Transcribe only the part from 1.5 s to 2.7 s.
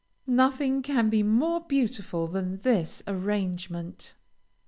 beautiful than